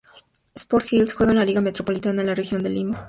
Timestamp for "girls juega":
0.89-1.31